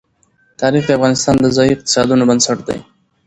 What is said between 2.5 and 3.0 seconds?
دی.